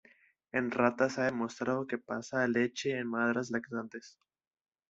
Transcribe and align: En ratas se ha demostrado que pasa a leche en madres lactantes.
En 0.51 0.71
ratas 0.71 1.13
se 1.13 1.21
ha 1.21 1.25
demostrado 1.25 1.85
que 1.85 1.99
pasa 1.99 2.41
a 2.43 2.47
leche 2.47 2.97
en 2.97 3.07
madres 3.07 3.51
lactantes. 3.51 4.17